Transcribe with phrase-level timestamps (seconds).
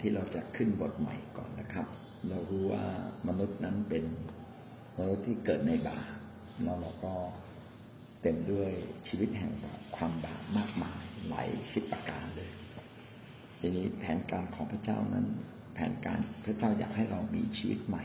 [0.00, 1.86] ที่เราจะขึ้นบทใหม่ก่อนนะครับ
[2.28, 2.84] เรารู้ว่า
[3.28, 4.04] มนุษย์นั้นเป็น
[4.98, 6.06] มนุษย์ที่เกิดในบาป
[6.62, 7.14] แล้วเราก็
[8.22, 8.70] เต็มด้วย
[9.08, 9.52] ชีวิตแห่ง
[9.96, 12.50] ความบาปมากมายหลายสิบประการเลย
[13.60, 15.26] ทีนี้แผนการของพระเจ้านั้น
[15.74, 18.04] แผนการพระเจ้าอยากให้เรามีชีวิตใหม่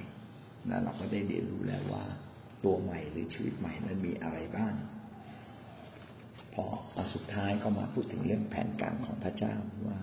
[0.67, 2.05] และเราก็ได้เรียนรู้แล้วว่า
[2.63, 4.73] ตัวใหม่หรือชีวิตใหม่นั้นมีอะไรบ้าง
[6.53, 6.65] พอ
[6.97, 9.55] อสุดท้ายก็มาพูดถึงเรื่องแผนการของพระเจ้า
[9.87, 9.99] ว่า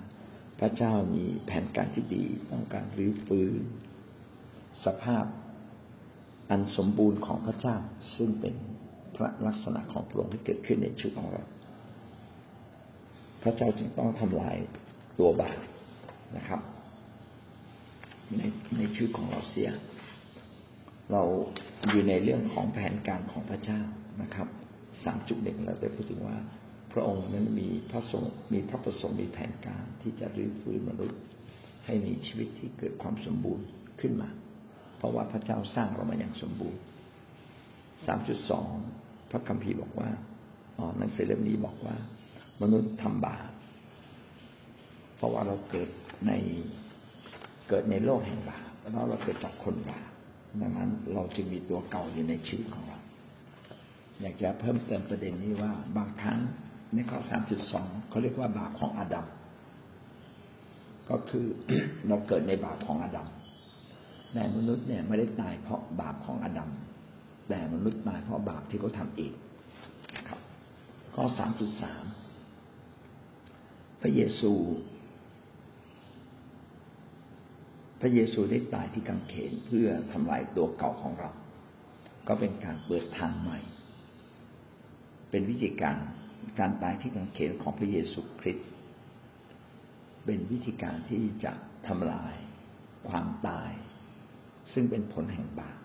[0.63, 3.63] ระเจ้ามีแผนการที่ดี ต้องการรื้อฟื้น
[4.85, 5.25] สภาพ
[6.51, 7.77] อันสมบูรณ์ของพระเจ้า
[8.17, 8.55] ซึ่งเป็น
[9.17, 11.45] พระลักษณะของพระองค์ที่เกิดขึ้นในชีวิตของเรา
[13.43, 14.57] พระเจ้าจึงต้องทำลาย
[15.19, 15.59] ตัวบาป
[16.37, 16.61] นะครับ
[18.37, 18.43] ใน
[18.77, 19.71] ในชีวิตของเราเสีย
[21.13, 21.23] เรา
[21.89, 23.81] อยู่ในเรื่องของแผนการของพระเจ้า
[24.23, 24.49] นะครับ
[25.05, 26.39] สามจุดหนึ่งเราได้พูดถึงว่า
[26.93, 31.21] พระองค์นั้นมีพระสงฆ์มีพระประสงค์มีแผนการที่จะรื้อฟื้นมนุษย์
[31.87, 33.67] ให้มีชีวิตที่เกิดความสมบูรณ์
[34.01, 34.29] ขึ้นมา
[34.97, 36.81] เพราะว่าพระเจ้าสร้างเรามาอย่างสมบูรณ์
[38.07, 38.67] สามจุดสอง
[39.31, 40.09] พระคัมภีร์บอกว่า
[40.79, 41.97] อ๋อหนังสือเล่มนี้บอกว่า
[42.63, 43.49] มนุษย์ทำบาป
[45.17, 45.89] เพราะว่าเราเกิด
[46.27, 46.33] ใน
[47.69, 50.09] เกิดในโลกแห่งบาปแล้วเราเกิดจากคนบาป
[50.61, 52.99] ดังนั้นเราจึงมีตัวเก่าอยู่ในชีวิตของเรา
[54.21, 56.41] อยากจะเพิ่มเติมประเด็นนี้ว่าบางครั้ง
[56.95, 59.27] ในข้อสามจุดสองเขาเรียกว่าบาปของอาดัม
[61.11, 61.47] ก็คือ
[62.09, 63.29] เราเกิดในบาปของอาดัม
[64.33, 66.71] แต่มนุษย์เนี่ยไม่ได้ตายเพราะบาปของอาดัม
[67.49, 69.33] แต่มนุษย์ตายเพราะบาปที่เขาทาเอง
[70.29, 70.41] ครับ
[71.15, 72.05] ข้อสามจุดสาม
[74.01, 74.53] พระเยซู
[78.01, 81.31] พระเยซูได้ตายที่กังเขนเพื่อทำลายตัวเก่าของเรา
[82.29, 83.59] ก็เป็นการเปิดทางใหม่
[85.31, 85.97] เป็นวิธีการ
[86.59, 88.69] การตายที่กังเขนของพระเยซูคริสต์
[90.25, 91.53] เป็นวิธีการที่จะ
[91.87, 92.35] ทำลาย
[93.09, 93.71] ความตาย
[94.73, 95.79] ซึ่งเป็นผลแห่งบาป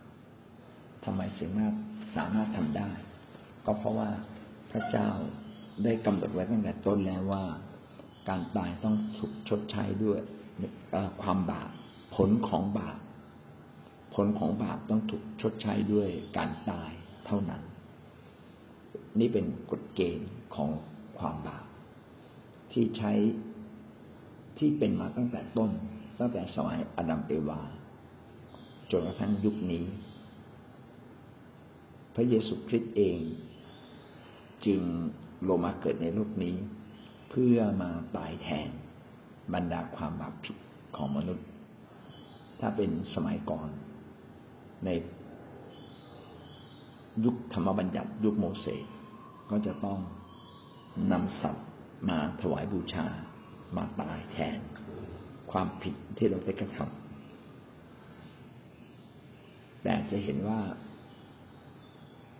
[1.05, 1.73] ทำไมสามารถ
[2.15, 2.91] สามารถทำได้
[3.65, 4.09] ก็เพราะว่า
[4.71, 5.07] พระเจ้า
[5.83, 7.45] ได้กำหนดไว้ตั้งแต่ต้นแล้วว่า
[8.29, 10.19] การตายต้องถูกชดใช้ด้วย
[11.23, 11.69] ความบาป
[12.15, 12.99] ผลของบาป
[14.15, 16.91] ผลของบาปต้องถูกชดใช้ด้วยการตาย
[17.25, 17.61] เท่านั้น
[19.19, 20.69] นี่เป็นกฎเกณฑ์ ของ
[21.19, 21.65] ความบาป
[22.71, 23.11] ที่ใช้
[24.57, 25.71] ที่เป็นมาตั้งแต่ต้น
[26.19, 27.61] ตั้งแต่สมัยอดัมเอวา
[28.91, 29.83] จนกระทั่งยุคนี้
[32.15, 33.19] พระเยซูคริสต์เอง
[34.65, 34.81] จึง
[35.47, 36.55] ลงมาเกิดในโลกนี้
[37.29, 38.69] เพื่อมาตายแทน
[39.53, 40.57] บรรดาความบาปผิด
[40.95, 41.47] ของมนุษย์
[42.59, 43.69] ถ้าเป็นสมัยก่อน
[44.85, 44.89] ใน
[47.25, 48.85] ยุคธรรมบัญญัติยุคโมเสส
[49.49, 49.99] ก็จะต้อง
[51.11, 51.67] นำสัตว์
[52.09, 53.07] มาถวายบูชา
[53.77, 54.59] มาตายแทน
[55.51, 56.91] ความผิดที่เราได้กระทำ
[59.83, 60.59] แต่จะเห็นว่า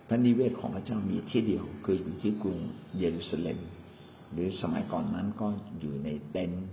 [0.08, 2.58] พระนิเวศของพระเจ้ามีที่เดียว คืออยู่ที่กรุง
[2.98, 3.58] เยรูซาเล็ม
[4.32, 5.46] หรือสมัยก่อนนั้นก็
[5.80, 6.66] อยู่ในเต็นท์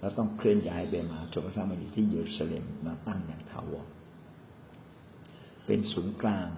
[0.00, 3.86] แล้วต้องเคลื่อนย้ายไปมาจนกระทั่งมาอยู่ที่เยรูซาเล็มมาตั้งอย่างถาวร
[5.66, 6.48] เป็นศูนย์กลาง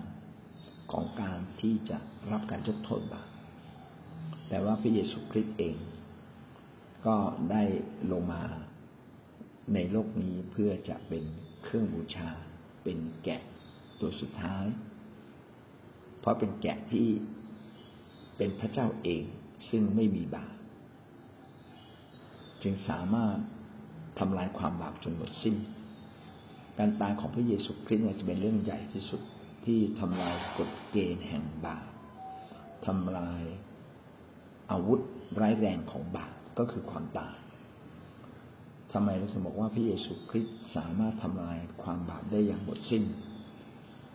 [0.93, 1.99] ของการที่จะ
[2.33, 3.29] รับการยกโทษบาป
[4.49, 5.77] แต่ว่าพระเยซูคริสต์เอง
[7.07, 7.17] ก็
[7.51, 7.63] ได้
[8.13, 8.43] ลงมา
[9.75, 11.25] ในโลกนี้เพื่อจะเป็น
[11.65, 12.31] เครื่องบูชา
[12.83, 13.43] เป็นแกะ
[14.01, 14.67] ตัวสุดท้าย
[16.21, 17.09] เพราะเป็นแกะที่
[18.37, 19.23] เป็นพระเจ้าเอง
[19.71, 20.55] ซึ่งไม่มีบาป
[22.63, 23.37] จึงสามารถ
[24.19, 25.57] ทำลายความบาปจนหมดสิ้น
[26.79, 29.21] การตายของพระเยซูคริสต์จะเป็นเรื่องใหญ่ที่สุด
[29.65, 31.87] ที่ทำลายกฎเกณฑ์แห่งบาป
[32.87, 33.43] ทำลาย
[34.71, 35.01] อาวุธ
[35.41, 37.35] ร้ายแรงของบาปก็คือความตาย
[38.93, 43.05] ทำไมเราถึงบอกว่าพระเยซูคริสต์สามารถทำลายความบาปได้อย่างหมดสิ้น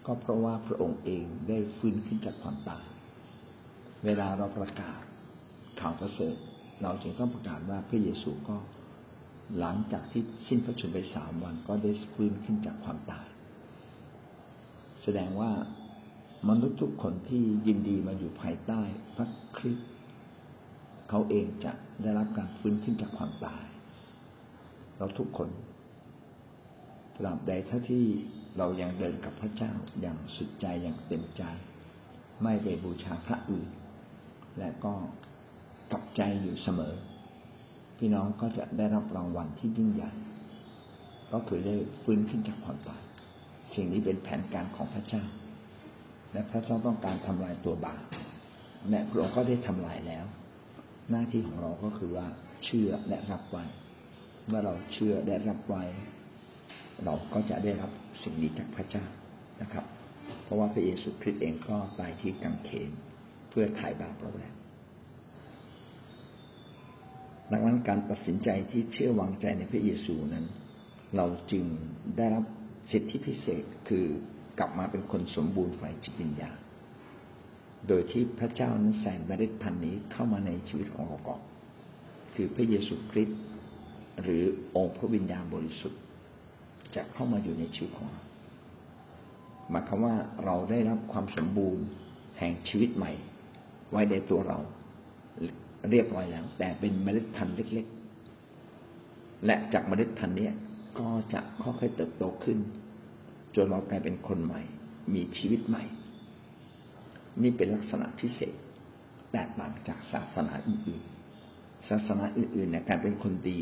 [0.05, 2.85] ก็เพราะว่าพระองค์เองได้ฟื้นขึ้นจากความตาย
[4.05, 5.01] เวลาเราประกาศ
[5.79, 6.35] ข่าวประเสริฐ
[6.81, 8.57] เราจึงต้องประกาศว่าพระเยซูก็
[9.59, 13.27] หลังจากที่สิ้นพระชนม์ไปสามวันก็ได้ฟื้นขึ้นจากความตาย
[15.03, 15.51] แสดงว่า
[16.49, 18.81] มนุษย์ทุกคนที่ยินดีมาอยู่ภายใต้
[19.15, 19.89] พระคริสต์
[21.13, 21.71] เขาเองจะ
[22.01, 23.63] ได้รับการฟื้นขึ้นจากความตาย
[24.97, 25.49] เราทุกคน
[27.17, 28.03] ตราบใดถ้าที่
[28.57, 29.71] เรายังเดินกับพระเจ้า
[30.01, 31.43] อย่างสุดใจอย่างเต็มใจ
[32.43, 33.69] ไม่ไปบูชาพระอื่น
[34.59, 34.93] และก็
[35.91, 36.93] กลับใจอยู่เสมอ
[37.97, 40.11] พี่น้องก็จะได้รับรางวัลที่ยิ่งใหญ่
[41.33, 43.03] ก็คือได้ฟื้นขึ้นจากความตาย
[43.73, 45.23] สิ่งนี้เป็นแผนการของพระเจ้า
[46.31, 48.01] และพระเจ้าต้องการทำลายตัวบาป
[48.89, 50.25] แม้พระองค์ก็ได้ทำลายแล้ว
[51.11, 52.27] หน้าที่ของเราก็คือว่า
[52.65, 53.63] เชื่อและรับไว้
[54.47, 55.83] เมื่อเราเชื่อได้รับไว้
[57.05, 57.91] เราก็จะได้รับ
[58.23, 59.05] สิ่งนี้จากพระเจ้า
[59.61, 59.85] นะครับ
[60.43, 62.91] เพราะว่าพระเยซูคริสต์เองก็ตายที่กังเขน
[63.49, 64.53] เพื่อถ่ายบาปเราแล้ว
[67.51, 70.45] ดังนั้นการตัดสินใจที่เชื่อวางใจในพระเยซูนั้น
[71.17, 71.65] เราจึง
[72.17, 72.45] ได้รับ
[72.91, 74.05] สิทธิพิเศษคือ
[74.59, 76.60] กลับมาเป็นคนสมบูรณ์ฝ่ายจิตวิญญาณ
[77.87, 81.41] โดยที่พระเจ้านั้นใส่เมล็ดพันธุ์นี้เข้ามาในชีวิตของเราก่อน
[82.33, 83.39] คือพระเยซูคริสต์
[84.21, 84.43] หรือ
[84.75, 86.01] องค์พระวิญญาณบริสุทธิ์
[86.95, 88.23] จะเข้ามาอยู่ในชีวิตของเรา
[89.69, 91.85] หมายความว่าเราได้รับความสมบูรณ์
[92.39, 93.11] แห่งชีวิตใหม่
[93.91, 94.59] ไว้ในตัวเรา
[95.89, 97.85] เรียบร้อยแล้ว แต่เป็นเมล็ดพันธุ์เล็ก
[98.65, 100.49] ๆ และจากเมล็ดพันธุ์นี้
[100.99, 102.57] ก็จะค่อยๆเติบโตขึ้น
[103.55, 104.61] จนเรากลายเป็นคนใหม่
[105.13, 105.83] มีชีวิตใหม่
[107.41, 108.53] นี่เป็นลักษณะพิเศษ
[109.31, 113.59] แตกต่างจากศาสนาอื่นๆ ศาสนาอื่นๆในการเป็นคนดี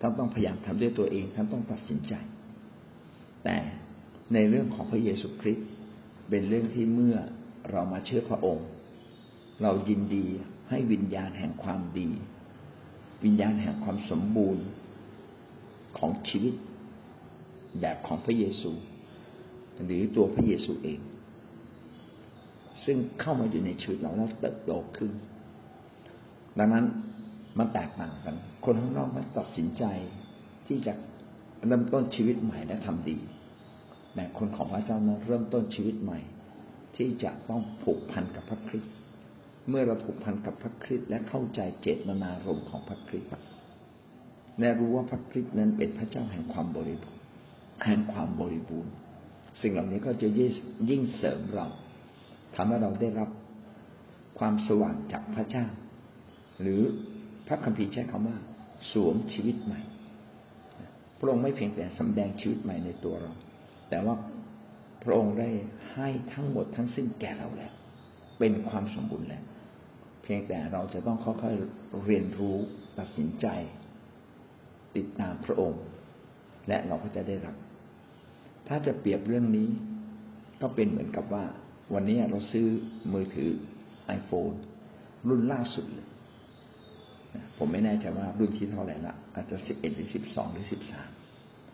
[0.00, 2.14] ท่านต้องพยายามทำด้วยตัวเองท่านต้องตัดสินใจ
[3.44, 3.56] แต่
[4.34, 5.68] ในเรื่องของพระเยซูคริสต์
[6.28, 7.16] เป็นเรื่องที่เมื่อ
[7.70, 8.66] เรามาเชื่อพระองค์
[9.62, 10.26] เรายินดี
[10.68, 12.08] ให้วิญญาณแห่งความดี
[13.24, 14.64] วิญญาณแห่งความสมบูรณ์
[15.98, 16.54] ของชีวิต
[17.80, 18.72] แบบของพระเยซู
[19.84, 21.00] หรือตัวพระเยซูเอง
[22.90, 25.10] ซึ่งเข้ามาอยู่ในชีวิตเราแล้วเติบโตขึ้น
[26.58, 26.84] ดังนั้น
[27.58, 29.84] มันแตกต่างกัน คนข้างนอกมันตัดสินใจ
[30.66, 30.94] ที่จะ
[31.66, 33.18] เริ่มต้นชีวิตใหม่และทำดี
[34.14, 36.20] แต่คนของพระเจ้านั้นเริ่มต้นชีวิตใหม่
[36.96, 38.92] ที่จะต้องผูกพันกับพระคริสต์
[39.68, 43.30] เมื่อเราผูกพันกับพระคริสต์และเข้าใจเจตนารมณ์ของพระคริสต์
[44.60, 47.22] และรู้ว่าพระคริสต์นั้นเป็นพระเจ้าแห่งความบริบูรณ์
[47.84, 48.92] แห่งความบริบูรณ์
[49.60, 50.28] สิ่งเหล่านี้ก็จะ
[50.90, 51.66] ยิ่งเสริมเรา
[52.60, 53.30] ทำให้เราได้รับ
[54.38, 55.66] ความสว่างจากพระเจ้า
[56.60, 56.82] หรือ
[57.46, 58.36] พระคัมภีร์ใช้คำว่า
[58.92, 59.80] สวมชีวิตใหม่
[61.18, 63.32] พระองค์ไม่เพียงแต่สำแดงชีวิตใหม่ในตัวเรา
[63.90, 64.14] แต่ว่า
[65.04, 65.50] พระองค์ได้
[65.92, 67.72] ให้ทั้งหมดทั้งสิ้นแก่เราแล้ว
[68.38, 69.44] เป็นความสมบูรณ์แล้ว
[70.22, 72.56] เพียงแต่เราจะต้องค่อยๆเรียนรู้
[72.98, 73.46] ตัดสินใจ
[74.96, 75.82] ติดตามพระองค์
[76.68, 77.56] และเราก็จะได้รับ
[78.68, 79.68] ถ้าจะเปรียบเรื่องนี้
[80.60, 81.44] ก็เป็นเหมือนกับว่า
[81.94, 82.66] วันนี้เราซื้อ
[83.12, 83.50] มือถือ
[84.18, 84.56] iPhone
[85.28, 86.06] รุ่นล่าสุดเลย
[87.56, 91.08] ผมไม่แน่ใจว่ารุ่นที่เท่าไหร่ละอาจจะสิบเอ็ดหรือสิบสองหรือสิบสาม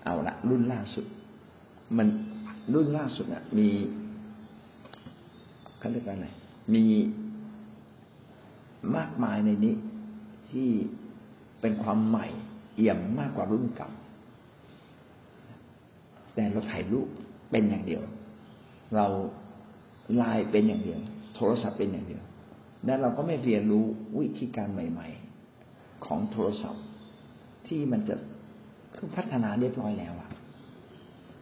[0.04, 1.06] เอาละรุ่นล่าสุด
[1.96, 2.08] มัน
[2.74, 3.68] รุ่นล่าสุดอะ มี
[5.78, 6.28] เขาเรียกว่าอะไร
[6.74, 6.84] มี
[8.96, 9.74] มากมายในนี้
[10.50, 10.68] ที่
[11.60, 12.26] เป็นความใหม่
[12.76, 13.90] เอี่ยมมากกว่ารุ่นเก่า
[16.34, 17.08] แต่เราถ่ายรูป
[17.50, 18.02] เป็นอย่างเดียว
[18.96, 19.06] เรา
[20.16, 21.00] ไลน์เป็นอย่างเดียว
[21.34, 22.22] โทรศัพท์เป็นอย่างเดียว
[22.84, 23.84] และเราก็ไม่เรียนรู้
[24.18, 25.08] วิธีการใหม่
[25.56, 26.84] ๆ ของโทรศัพท์
[27.66, 28.14] ที่มันจะ
[28.96, 30.30] คือพัฒนาเรียบร้อยแล้วอะ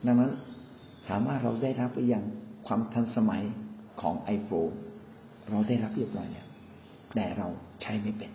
[0.07, 0.33] ดังนั้น
[1.07, 2.25] ถามว่าเราได้รับหรือยัง
[2.67, 3.43] ความทันสมัย
[4.01, 4.69] ของไอโฟน
[5.51, 6.47] เราได้รับเรียบร้อยแล้ว
[7.15, 7.49] แต่เรา
[7.83, 8.31] ใช้ไม่เป็น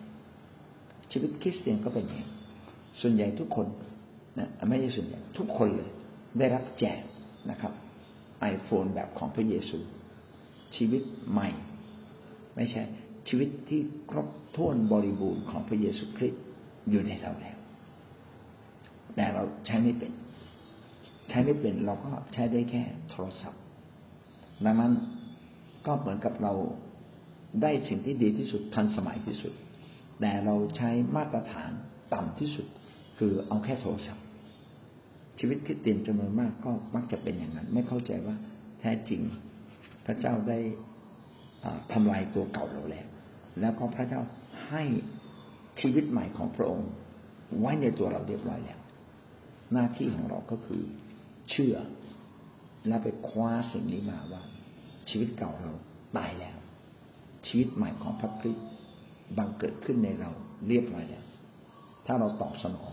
[1.10, 2.28] ชีวิตคริสเตียนก็เป็นอย่างนี้
[3.00, 3.66] ส่วนใหญ่ทุกคน
[4.38, 5.90] นะไม่ใช่ส่วนใหญ่ทุกคนเลย
[6.38, 7.00] ได้รับแจก
[7.50, 7.72] นะครับ
[8.40, 9.78] ไอโฟนแบบของพระเยซู
[10.76, 11.48] ชีวิตใหม่
[12.56, 12.82] ไม่ใช่
[13.28, 16.42] ชีวิตที่ครบถ้วนบริบูรณ์ของพระเยซูคริสต์
[16.90, 17.56] อยู่ในเราแล้ว
[19.16, 20.12] แต่เราใช้ไม่เป็น
[21.28, 23.60] ใช้ไม่เป็นเราก็ใช้ได้แค่โทรศัพท์
[24.64, 24.92] ดังนั้น
[25.86, 26.52] ก็เหมือนกับเรา
[27.62, 29.52] ได้สิ่งที่ดีที่สุดทันสมัยที่สุด
[30.20, 31.70] แต่เราใช้มาตรฐาน
[32.12, 32.66] ต่ำที่สุด
[33.18, 34.24] คือเอาแค่โทรศัพท์
[35.38, 38.36] ชีวิตคริสเตียนจำนวนมากก็มักจะเป็นอย่างนั้น ไม่เข้าใจว่า
[38.80, 39.20] แท้จริง
[40.08, 40.58] ระเจ้าได้
[41.92, 43.06] ทำลายตัวเก่าเราแล้ว
[43.60, 44.20] แล้วก็พระเจ้า
[44.68, 44.82] ให้
[45.80, 46.90] ชีวิตใหม่ของพระองค์
[47.60, 48.80] ไว้ในตัวเราเรียบร้อยแล้ว
[49.72, 50.82] หน้าที่ของเราก็คือ
[51.50, 51.76] เชื่อ
[52.88, 54.42] แล้วไปคว้าสิ่งนี้มาว่า
[55.08, 55.72] ชีวิตเก่าเรา
[56.16, 56.56] ตายแล้ว
[57.46, 58.66] ชีวิตใหม่ของพระคริสต์
[59.38, 60.30] บังเกิดขึ้นในเรา
[60.68, 61.24] เรียบร้อยแล้ว
[62.06, 62.92] ถ้าเราตอบสนอง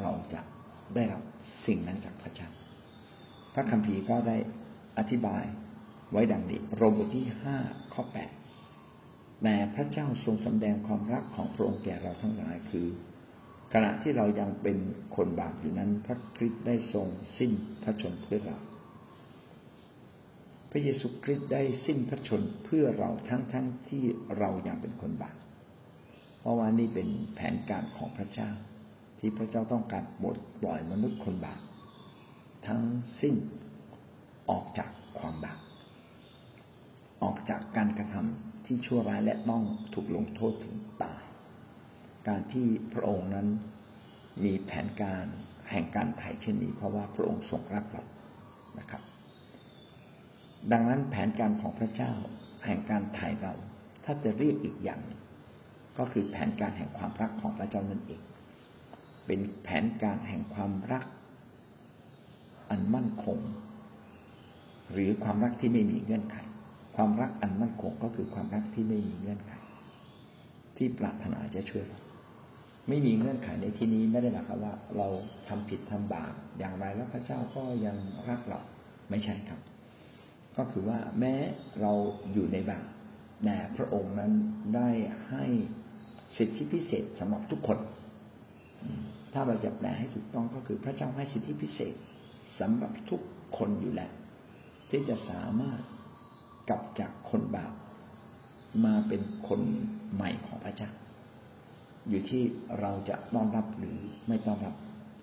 [0.00, 0.40] เราจะ
[0.94, 1.22] ได้รับ
[1.66, 2.48] สิ่งนั้นจากพระเจ้า
[3.54, 4.36] พระคัมภีร์ก็ได้
[4.98, 5.44] อธิบาย
[6.14, 7.56] ไว้ดังนี้โรมบทที่ห้า
[7.92, 8.30] ข้อแปด
[9.42, 12.86] แต่พระเจ้าทรงสำแดงความรักของพระองค์แก่เราทั้งหลายคือ
[13.72, 14.78] ขณะที่เรายังเป็น
[15.16, 17.52] คนบาปอยู่นั้น พระคริสต์ได้ทรงสิ้น
[17.82, 18.58] พระชนเพื่อเรา
[20.70, 23.54] พระเยซูคริสต์ได้สิ้นพระชนเพื่อเราทั้งๆท
[23.88, 24.02] ที่
[24.38, 25.36] เรายังเป็นคนบาป
[26.40, 28.50] เพราะว่านี่เป็นแผนการของพระเจ้า
[29.18, 31.60] ที่พระเจ้าต้องการบดปล่อยมนุษย์คนบาป
[32.66, 32.82] ทั้ง
[33.20, 33.34] สิ้น
[34.50, 35.58] ออกจากความบาป
[37.24, 39.62] ออกจากการกระทำที่ชั่วร้ายและต้อง
[39.94, 41.24] ถูกลงโทษถึงตาย
[42.28, 43.48] การที่พระองค์นั้น
[44.44, 45.24] มีแผนการ
[45.70, 48.04] แห่งการไถ่เช่นนี้ เพราะว่าพระองค์ทรงรักเรา
[48.78, 49.02] นะครับ
[50.72, 52.12] ดังนั้นแผนการของพระเจ้า
[52.64, 53.54] แห่งการไถ่เรา
[54.04, 55.00] ถ้าจะเรียกอีกอย่าง
[55.98, 58.22] ก็คือแผนการแห่งความรักของพระเจ้านั่นเอง
[59.26, 61.04] เป็นแผนการแห่งความรัก
[62.70, 63.38] อันมั่นคง
[64.92, 66.36] หรือความรักที่ไม่มีเงื่อนไข
[66.94, 69.52] ความรักอันมั่นคงก็คือความรักที่ไม่มีเงื่อนไข
[70.76, 72.00] ที่ปรารถนาจะช่วยเรา
[72.88, 75.08] ไม่มีเงื่อนไขในที่นี้ไม่ได้หมายความว่า เรา
[75.48, 77.96] ทำผิดทำบาปอย่างไรแล้วพระเจ้าก็ยัง
[78.28, 78.60] รักเรา
[79.10, 79.60] ไม่ใช่ครับ
[80.56, 81.34] ก็คือว่าแม้
[81.80, 81.92] เรา
[82.32, 82.86] อยู่ในบาป
[83.44, 84.32] แต่พระองค์นั้น
[84.76, 84.90] ได้
[85.28, 85.44] ให้
[86.36, 87.78] สิทธิพิเศษสำหรับทุกคน
[89.32, 91.94] ถ้าเราจะแปลให้ถูกต้องก็คือพระเจ้าให้สิทธิพิเศษ
[92.60, 93.20] สำหรับทุก
[93.56, 94.12] คนอยู่แล้ว
[94.90, 95.80] ที่จะสามารถ
[96.68, 97.72] กลับจากคนบาป
[98.84, 99.60] มาเป็นคน
[100.14, 100.90] ใหม่ของพระเจ้า
[102.08, 102.42] อยู่ที่
[102.80, 104.74] เราจะต้อนรับหรือไม่ต้อนรับ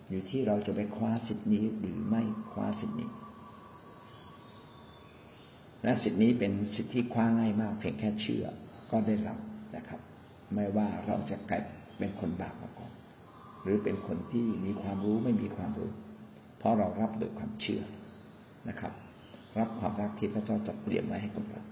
[0.10, 2.22] อยู่ที่เราจะไปคว้าสิทธินี้หรือไม่
[2.52, 3.10] คว้าสิทธินี้
[5.84, 8.46] และสิทธินี้เป็นสิทธิคว้าง่ายมากเพียงแค่เชื่อ
[8.92, 9.38] ก็ได้รับ
[9.76, 10.00] นะครับ
[10.54, 11.62] ไม่ว่าเราจะกลาย
[11.98, 12.92] เป็นคนบาปมาก่อน
[13.64, 15.92] หรือเป็นคนที่มีความรู้ไม่มีความรู้
[16.58, 17.82] เพราะเรารับโดยความเชื่อ
[18.70, 18.94] นะครับ
[19.60, 21.64] รับความรักที่พระเจ้าจัดเตรียมไว้ให้กับเรา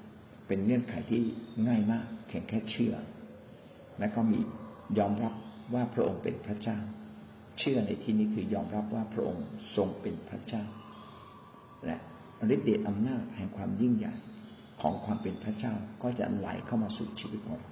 [0.47, 1.21] เป็นเงื่อนไขที่
[1.67, 2.93] ง่ายมากเพียงแค่เชื่อ
[3.99, 4.39] และก็มี
[4.99, 5.33] ยอมรับ
[5.73, 6.77] ว่าพระองค์เป็นพระเจ้า
[7.59, 9.45] เชื่อในที่นี้คือยอมรับว่าพระองค์
[9.75, 10.63] ทรงเป็นพระเจ้า
[11.85, 11.97] และ
[12.53, 14.13] ฤทธิ์เดชอำนาจแห่งความยิ่งใหญ่
[14.81, 17.71] ของความเป็นพระเจ้าก็จะไหลเข้ามาสู่ชีวิตของเรา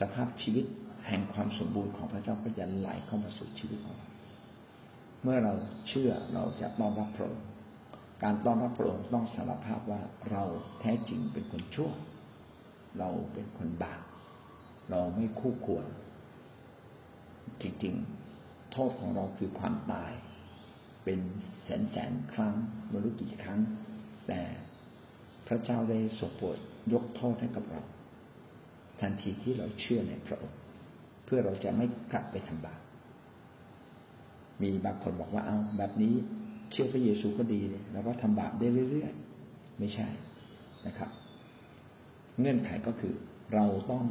[0.00, 0.64] สภาพชีวิต
[1.06, 4.08] แห่งความสมบูรณ์ของพระเจ้าก็จะไหลเข้ามาสู่ชีวิตของเรา
[5.22, 5.54] เมื่อเรา
[5.88, 7.47] เชื่อเราจะต้อนรับพระองค์
[8.22, 10.42] การต้อนรับพระองค์ต้องสารภาพว่าเรา
[10.80, 11.90] แท้จริงเป็นคนชั่ว
[12.98, 14.02] เราเป็นคนบาป
[14.90, 15.86] เราไม่คู่ควร
[17.62, 20.12] จริงๆ โทษของเราคือความตาย
[21.04, 21.20] เป็น
[21.62, 22.54] แสนแสนครั้ง
[22.88, 23.60] ไม่รู้กี่ครั้ง
[24.28, 24.40] แต่
[25.46, 26.56] พระเจ้าได้ทรงโปรด
[26.92, 27.82] ยกโทษให้กับเรา
[29.00, 30.58] ทันทีที่เราเชื่อในพระองค์
[31.24, 32.80] เพื่อเราจะไม่กลับไปทำบาป
[34.62, 36.14] มีบางคนบอกว่าเอาแบบนี้
[36.70, 40.08] เชื่อพระเยซูก็ดีเลยแล้วก็ทำบาปได้เรื่อยๆ ไม่ใช่
[40.86, 41.10] นะครับ
[42.40, 43.14] เงื่อนไขก็คือ
[43.54, 44.04] เราต้อง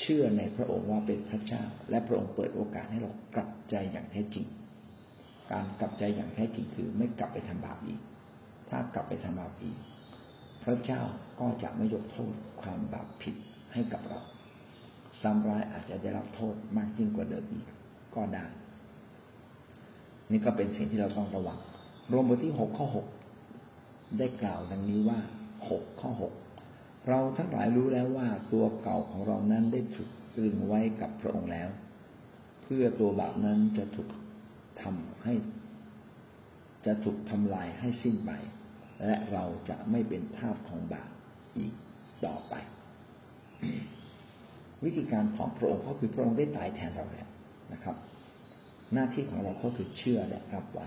[0.00, 4.46] เชื่อในพระองค์ว่าเป็นพระเจ้า และพระองค์เปิดโอกาสให้เรากลับใจอย่างแท้จริง
[5.52, 8.00] การกลับใจอย่างแท้จริงคือไม่กลับไปทำบาปอีก
[8.68, 9.76] ถ้ากลับไปทำบาปอีก
[10.64, 11.02] พระเจ้า
[11.40, 12.32] ก็จะไม่ยกโทษ
[12.62, 13.34] ความบาปผิด
[13.72, 14.20] ให้กับเรา
[15.22, 17.66] ซ้ำร้ายอาจจะได้รับโทษมากยิ่งกว่าเดิมอีก
[18.14, 18.44] ก็ได้
[20.32, 21.58] นี่ก็เป็นสิ่งที่เราต้องระวัง
[22.12, 23.06] รวมบทที่หกข้อหก
[24.18, 25.18] ได้กล่าวดังนี้ว่า
[25.68, 26.32] หกข้อหก
[27.08, 31.68] เราทั้งหลายรู้แล้วว่าตัวเก่าของเรานั้นได้ถูกตรึงไว้กับพระองค์แล้ว
[32.62, 34.08] เพื่อตัวบาปนั้นจะถูก
[34.82, 35.34] ทำให้
[36.86, 38.30] จะถูกทำลายให้สิ้นไป
[39.04, 41.08] และเราจะไม่เป็นทาสของบาป
[41.56, 41.72] อีก
[42.24, 42.54] ต่อไป
[44.84, 47.28] วิธีการของพระองค์ก็คือพระองค์ได้ตายแทนเราแล้ว
[47.72, 47.96] นะครับ
[48.94, 50.86] หน้าที่ของเราก็คือเชื่อและรับไว้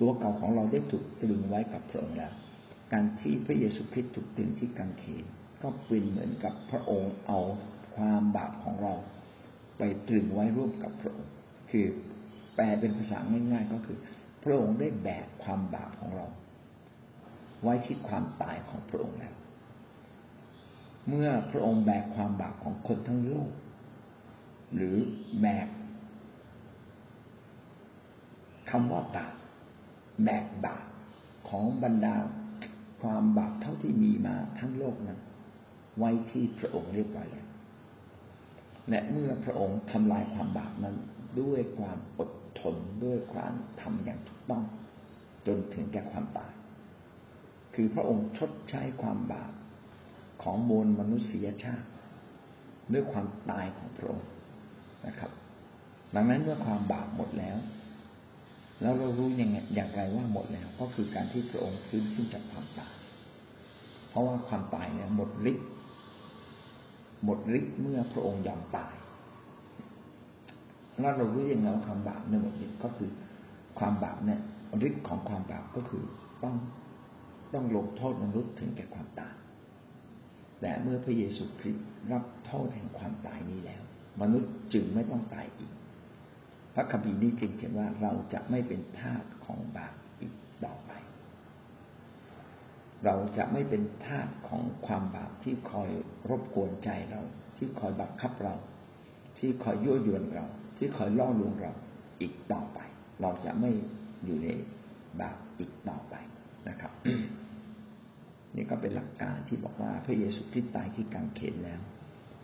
[0.00, 2.32] ตัวเก่าของเราได้ถูกตรึงไว้กับพระองค์แล้ว
[2.92, 5.24] การที่พระเยซูคริสต์ถูกตึงที่กังเขน
[5.62, 7.40] ก็เป็นเหมือนกับพระองค์เอา
[7.94, 8.94] ความบาปของเรา
[9.78, 11.32] ไปตรึงไว้ร่วมกับพระองค์
[11.70, 11.86] คือ
[12.56, 13.18] แปลเป็นภาษา
[13.52, 13.98] ง่ายๆก็คือ
[14.42, 16.26] พระองค์ได้แบกความบาปของเรา
[17.62, 19.34] ไว้ที่ความตายของพระองค์แล้ว
[21.08, 23.50] เมื่อพระองค์แบกความบาปของคนทั้งโลก
[24.74, 24.96] หรือ
[25.40, 25.68] แบก
[28.72, 29.34] คำว่าบาป
[30.24, 30.84] แบกบาป
[31.48, 32.16] ของบรรดา
[33.00, 35.18] ความบาปเท่าที่มีมาทั้งโลกนั้น
[35.98, 37.46] ไว้ที่พระองค์เรียบร้อยแล้ว
[38.88, 40.96] และเมื่อพระองค์ทำลายความบาปนั้น
[41.40, 44.64] ด้วยความอดทนด้วยความทำอย่างถูกต้อง
[45.46, 46.52] จนถึงแก่ความตาย
[47.74, 49.52] คือพระองค์ชดใช้ความบาป
[50.42, 51.88] ของมวลมนุษยชาติ
[52.92, 54.28] ด้วยความตายของพระองค์
[55.06, 55.30] นะครับ
[56.14, 57.56] ดังนั้นเมื่อความบาปหมดแล้ว
[58.82, 62.94] แล้วเรารู้ยังไงอย่างไรว่าหมดแล้ว ก็คือการที่พระองค์ฟื้นขึ้นจากความตาย
[64.08, 65.68] เพราะว่าความตายเนี่ยหมดฤทธิ์
[67.24, 68.94] หมดฤทธิ์เมื่อพระองค์ยอมตาย
[71.00, 73.10] แล้วเรารู้ยังไงว่าความบาปเนี่ยหมดฤทธิ์ก็คือ
[73.78, 74.40] ความบาปเนี่ย
[74.88, 76.04] ฤทธิ์ของความบาปก็คือ
[76.42, 76.54] ต้อง
[77.54, 79.34] ต้องลงโทษมนุษย์ถึงแก่ความตาย
[80.60, 83.82] แต่เมื่อพระเยซูคริสต์รับโทษแห่งความตายนี้แล้ว
[84.22, 85.72] มนุษย์จึงไม่ต้องตายอีก
[86.74, 90.92] พระคัมภีร์นี้จึงเขียนว่าเราจะไม่เป็นทาสของบาปอีกต่อไป
[93.04, 95.90] เราจะไม่เป็นทาสของความบาปที่คอย
[96.30, 97.22] รบกวนใจเรา
[97.56, 98.54] ที่คอยบังคับเรา
[99.38, 101.72] ที่คอยยั่วยวนเรา ที่คอยล่อลวงเรา
[102.20, 102.78] อีกต่อไป
[103.20, 103.70] เราจะไม่
[104.24, 104.48] อยู่ใน
[105.20, 106.14] บาปอีกต่อไป
[106.68, 106.92] นะครับ
[108.56, 111.80] นี่ก็เป็นหลักการที่บอกว่าพระเยซูคริสต์ตายที่กางเขนแล้ว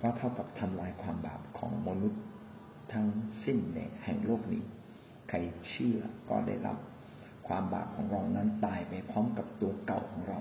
[0.01, 2.21] ก็เท่ากับทำลายความบาปของมนุษย์
[2.93, 3.09] ทั้ง
[3.45, 4.63] สิ้นในแห่งโลกนี้
[5.29, 5.37] ใคร
[5.69, 6.77] เชื่อก็ได้รับ
[7.49, 10.39] ความบาปของเรานั้นตายไปพร้อมกับตัวเก่าของเรา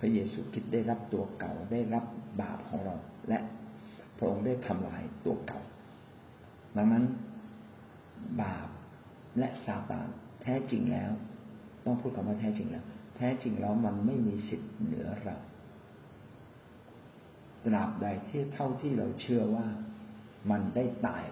[0.00, 2.04] พระเยซูคริสต์ได้รับตัวเก่าได้รับ
[2.42, 2.94] บาปของเรา
[3.28, 3.38] และ
[4.16, 5.60] พระองค์ได้ทำลายตัวเก่า
[6.76, 7.04] ดังนั้น
[8.42, 8.68] บาป
[9.38, 10.08] และซาตาน
[10.42, 11.10] แท้จริงแล้ว
[11.84, 12.84] ต้องพูดคำว่าแท้จริงแล้ว
[13.16, 15.36] แท้จริงแล้วมันไม่มีสิทธิ์เหนือเรา
[17.64, 19.66] ตราบใดที่เท่าที่เราเชื่อว่า
[20.50, 21.24] มันได้ตาย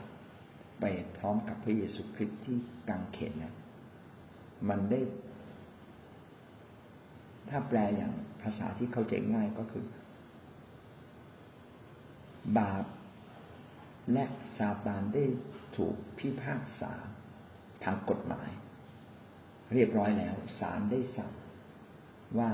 [0.82, 0.86] ไป
[1.18, 2.58] พร้อมกับพระเยซูคริสต์ที่
[2.88, 3.54] กังเขนนะ
[4.68, 5.00] มันได้
[7.48, 8.12] ถ้าแปลอย่าง
[8.42, 9.84] ภาษาที่เข้าใจง่ายก็คือ
[12.58, 12.84] บาป
[14.12, 14.24] และ
[14.58, 15.24] ซาตานได้
[15.76, 16.92] ถูกพิพากษา
[17.84, 18.50] ทางกฎหมาย
[19.72, 21.32] เรียบร้อยแล้วศาลได้สั่ง
[22.38, 22.50] ว่า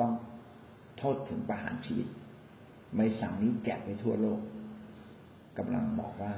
[0.00, 0.12] ต้อง
[0.98, 2.08] โทษถึงประหารชีวิต
[2.96, 4.40] ใบสั่งนี้แจกไปทั่วโลก
[5.58, 6.34] กำลังบอกว่า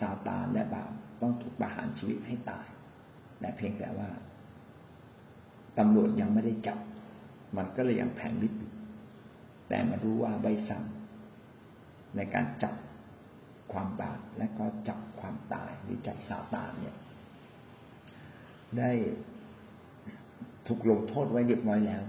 [0.00, 2.66] ซาตานและบาปต้องถูกประหารชีวิตให้ตาย
[3.40, 4.10] แต่เพียงแต่ว่า
[5.78, 6.78] ตำรวจยังไม่ได้จับ
[7.56, 8.62] มันก็เลยยังแผงฤทธิ์
[9.68, 10.84] แต่มารู้ว่าใบสั่ง
[12.16, 12.74] ในการจับ
[13.72, 16.96] ความบาปและก็จับความตายหรือจับซาตานเนี่ย
[18.78, 18.90] ได้
[20.66, 22.02] ถูกลงโทษไว้เรียบร้อยแล้ว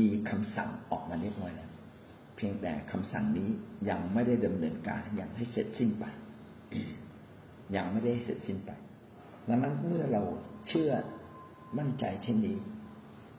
[0.00, 1.70] มีคำสั่งออกมาเรียบร้อยแล้ว
[2.36, 3.50] เพียงแต่คำสั่งนี้
[3.90, 6.04] ยังไม่ได้ดำเนินการย่างให้เสร็จสิ้นไป
[7.76, 8.70] ยังไม่ได้เสร็จสิ้นไป
[9.48, 10.22] ดังนั้นเมื่อเรา
[10.68, 10.90] เชื่อ
[11.78, 12.56] มั่นใจเช่นนี้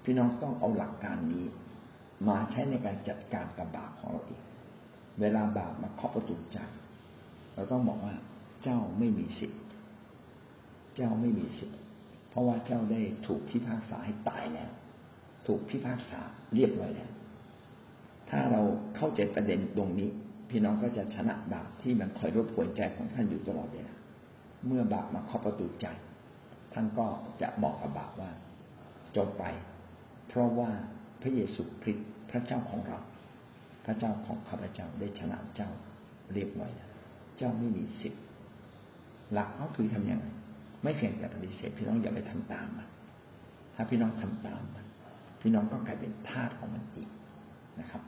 [0.03, 1.45] พี่น้องต้องเอาหลักการนี้
[2.27, 4.41] มาใช้ในการจัดการกับบาปของเราเอง
[5.21, 6.57] เวลาบาปมาเคาะประตูใจ
[7.53, 8.15] เราต้องบอกว่า
[8.63, 9.61] เจ้าไม่มีสิทธิ์
[10.95, 11.79] เจ้าไม่มีสิทธิ์
[12.29, 14.71] เพราะว่าเจ้าได้ถูกพิพากษาให้ตายแล้ว
[15.47, 16.19] ถูกพิพากษา
[16.55, 17.11] เรียบร้อยแล้ว
[18.29, 18.61] ถ้าเรา
[18.95, 20.09] เข้าใจประเด็นตรงนี้
[20.49, 23.94] พี่น้องก็จะชนะบาปที่มันคอยรบกวนใจของท่านอยู่ตลอดเวลา
[24.67, 25.87] เมื่อบาปมาเคาะประตูใจ
[26.73, 27.05] ท่านก็
[27.41, 28.31] จะบอกกับบาปว่า
[29.15, 29.43] จบไป
[30.27, 30.69] เพราะว่า
[31.21, 32.99] พระเยซูคริสต์พระเจ้าของเรา
[33.85, 35.69] พระเจ้าของข้าพเจ้าได้ชนะเจ้า
[36.33, 36.89] เรียบร้อยแล้ว
[37.37, 38.23] เจ้าไม่มีสิทธิ์
[39.31, 40.25] หลักก็คือทำยังไง
[40.83, 42.89] ไม่เพียงแต่ปฏิเสธพี่น้องอย่าไปทำตามมัน
[43.75, 44.85] ถ้าพี่น้องทำตามมัน
[45.41, 47.09] พี่น้องก็กลายเป็นทาสของมันอีก
[47.79, 48.01] นะครับ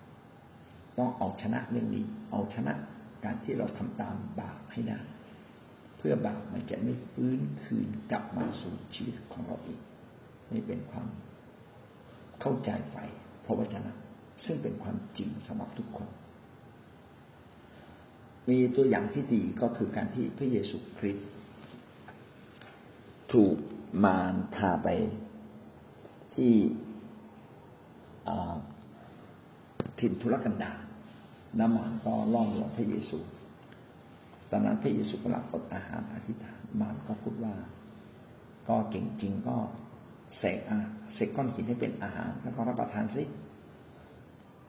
[0.98, 2.74] ต้องเอาชนะเรื่องนี้ เอาชนะ
[3.24, 5.00] การที่เราทำตามบาปให้ได้
[5.98, 9.80] เพื่อบาปมันจะไม่ฟื้นคืนกลับมาสู่ชีวิตของเราอีก
[10.54, 11.08] นี่เป็นความ
[12.42, 12.96] เข้าใจไฟ
[13.46, 13.92] พระวจนะ
[14.46, 16.10] ซึ่งเป็นความจริงสำหรับทุกคน
[18.50, 21.28] มีตัวอย่างที่ดีก็คือการที่พระเยซูคริสต์
[23.34, 23.56] ถูก
[24.04, 24.88] มารพาไป
[26.36, 26.54] ที่
[30.00, 30.78] ถิ่นทุรกันดาร
[31.60, 33.20] น้ำมันก็ล่อลวงพระเยซู
[34.52, 37.56] ตอนนั้นพระเยซูกำลังอดอาหารอธิษฐานมารก็พูดว่า
[38.68, 39.58] ก็เก่งจริงก็
[40.38, 40.80] เสกอา
[41.14, 43.24] เสกก้อนหินให้เป็นอาหารแล้วก็รับประทานสิ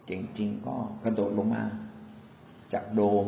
[0.07, 1.65] เก่งจริงก็กระโดดลงมา
[2.73, 3.27] จากโดม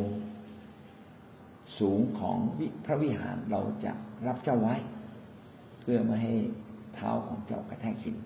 [1.78, 2.36] สูงของ
[2.84, 3.92] พระวิหารเราจะ
[4.26, 4.74] รับเจ้าไว้
[5.80, 6.34] เพื่อไม่ให้
[6.94, 8.16] เท้าของเจ้ากระแทกหิน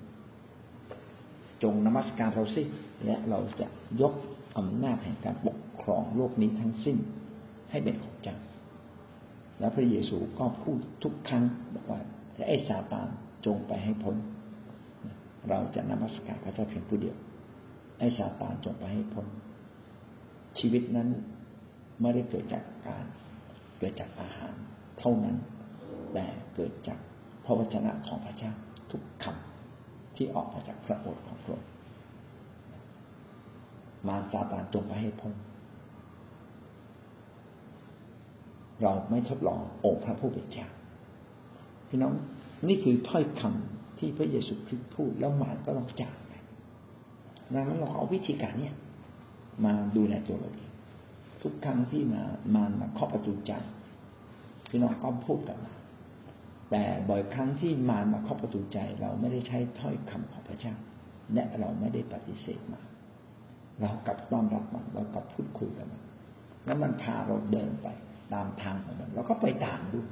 [1.63, 2.63] จงนมัสการเราสิ
[3.05, 3.67] และเราจะ
[4.01, 4.15] ยก
[4.59, 6.97] อำนาจแห่งการปกครองโลกนี้ทั้งสิ้น
[7.71, 8.13] ให้เป็นของ
[9.59, 12.01] และพระเยซูก็พูดทุกครั้งบอกว่า
[12.49, 13.09] ไอ้ซาตาน
[13.47, 14.17] จงไปให้พ้น
[15.49, 17.17] เราจะนมัสการพระเจ้าเพียงผู้เดียว
[17.99, 19.27] ไอ้ซาตานจงไปให้พ้น
[20.59, 21.09] ชีวิตนั้น
[22.01, 23.05] ไม่ได้เกิดจากการ
[23.79, 24.55] เกิดจากอาหาร
[24.99, 25.37] เท่านั้น
[26.12, 26.99] แต่เกิดจาก
[27.45, 28.53] พระวจนะของพระเจ้า
[28.90, 31.71] ทุกคำที่ออกมาจากพระโอษฐ์ของพระองค์
[34.09, 35.33] มาซาตานจงไปให้พ้น
[38.83, 40.67] เราไม่ทดลององค์พระผู้เป็นเจ้า
[41.89, 42.13] พี่น้อง
[42.69, 46.33] นี่คือถ้อยคำที่พระเยซูคริสต์พูดแล้วมารก็ต้องจากไป
[47.53, 48.75] ดังนั้นเราเอาวิธีการเนี้ย
[49.65, 50.71] มาดูแลตัวเราเอง
[51.43, 52.23] ทุกครั้งที่มา
[52.55, 53.53] มามาเคาะประตูใจ
[54.69, 55.59] พี่น้องก็พูดกัน
[56.71, 60.75] แต่บ่อยครั้งที่มามาเคาะประตูใจ เราไม่ได้ใช้ถ้อยคำของพระเจ้า
[61.35, 62.81] และเราไม่ได้ปฏิเสธมา
[63.83, 66.03] เรากลับต้อนรับมันเรากลับพูดคุยกับมัน
[66.65, 67.89] แล้วมันพาเราเดินไป
[68.33, 70.07] ตามทางของมันเราก็ไปตามด้วย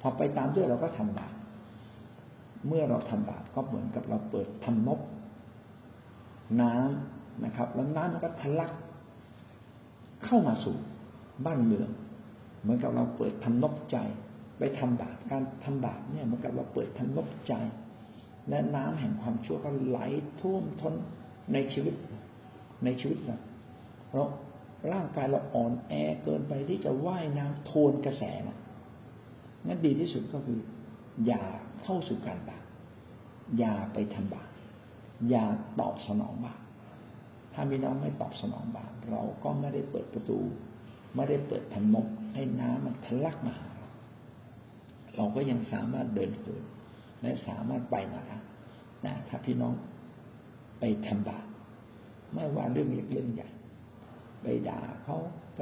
[0.00, 1.34] พอไปตามด้วยเราก็ทำบาป
[2.66, 5.00] เมื่อเราทำบาปก็เหมือนกับเราเปิดทำนบ
[6.60, 8.72] น้ำนะครับ แล้วน้ำมันก็ทะลัก
[10.24, 10.76] เข้ามาสู่
[11.46, 11.88] บ้านเมือง
[12.60, 13.96] เหมือนกับเราเปิดทำนบใจ
[14.58, 17.54] ไปทำบาปการทำบาปเนี่ยเหมันกับว่าเปิดทำลบใจ
[18.48, 19.98] และน้ำแห่งความชั่วก็ไหล
[20.40, 20.94] ท่วมท้น
[21.52, 21.94] ในชีวิต
[22.84, 23.38] ในชีวิตเรา
[24.12, 24.22] เรา
[24.92, 25.92] ร่างกายเราอ่อนแอ
[26.22, 28.58] เกินไปที่จะว่ายน้ำทวนกระแสนะ
[29.66, 30.58] งั้นดีที่สุดก็คือ
[31.26, 31.44] อย่า
[31.82, 32.64] เข้าสู่การบาป
[33.58, 34.48] อย่าไปทำบาป
[35.30, 35.44] อย่า
[35.80, 36.60] ตอบสนองบาป
[37.52, 40.38] ถ้ามีน้องไม่ตอบสนองบาปเราก็ไม่ได้เปิดประตู
[41.14, 43.88] ไม่ได้เปิดทำนกให้น้ำมันทะลักมาหาเรา
[45.16, 46.64] เราก็ยังสามารถเดินเหิน
[47.22, 48.38] และสามารถไปมาได้
[49.04, 49.74] นะถ้าพี่น้อง
[50.80, 51.46] ไปทำบาป
[52.32, 53.48] ไม่ว่าเรื่องเล็กเรื่องใหญ่
[54.44, 55.18] ไปด่าเขา
[55.56, 55.60] ไป